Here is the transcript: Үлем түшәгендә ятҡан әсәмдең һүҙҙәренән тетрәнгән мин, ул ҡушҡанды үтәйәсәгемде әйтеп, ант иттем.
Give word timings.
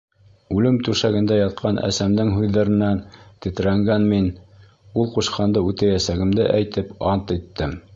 Үлем 0.53 0.77
түшәгендә 0.87 1.37
ятҡан 1.39 1.77
әсәмдең 1.89 2.33
һүҙҙәренән 2.39 3.03
тетрәнгән 3.47 4.11
мин, 4.15 4.33
ул 5.03 5.17
ҡушҡанды 5.19 5.67
үтәйәсәгемде 5.73 6.51
әйтеп, 6.61 7.01
ант 7.15 7.41
иттем. 7.41 7.83